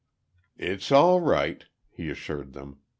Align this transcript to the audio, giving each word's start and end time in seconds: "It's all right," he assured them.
"It's 0.57 0.91
all 0.91 1.19
right," 1.21 1.63
he 1.91 2.09
assured 2.09 2.53
them. 2.53 2.79